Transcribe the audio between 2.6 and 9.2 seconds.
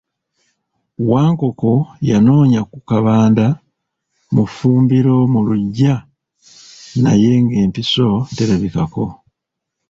ku kabada, mu ffumbiro, mu luggya naye ng'empiso terabikako.